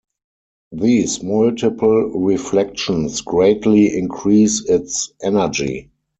[0.71, 5.91] These multiple reflections greatly increase its energy.